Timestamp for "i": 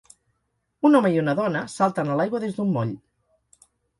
1.15-1.19